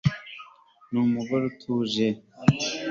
ni 0.91 0.97
umugore 1.05 1.43
utuje 1.51 2.07